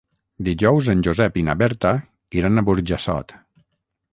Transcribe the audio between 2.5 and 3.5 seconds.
a Burjassot.